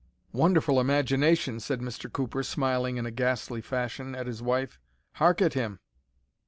[0.33, 2.11] "Wonderful imagination," said Mr.
[2.11, 4.79] Cooper, smiling in a ghastly fashion at his wife.
[5.19, 5.79] "Hark at him!"